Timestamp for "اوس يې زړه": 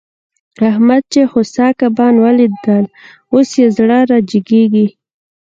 3.33-3.99